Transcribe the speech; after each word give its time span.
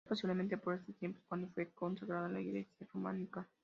Fue 0.05 0.15
posiblemente 0.15 0.57
por 0.57 0.73
estos 0.73 0.95
tiempos 0.97 1.21
cuando 1.27 1.47
fue 1.49 1.71
consagrada 1.75 2.27
la 2.27 2.41
iglesia 2.41 2.87
románica. 2.91 3.47